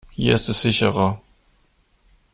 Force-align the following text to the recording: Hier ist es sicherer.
Hier 0.09 0.33
ist 0.33 0.49
es 0.49 0.63
sicherer. 0.63 1.21